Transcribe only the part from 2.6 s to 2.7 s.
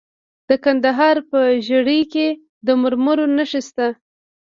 د